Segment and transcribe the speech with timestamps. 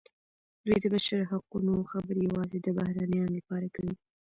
[0.65, 3.93] دوی د بشري حقونو خبرې یوازې د بهرنیانو لپاره کوي.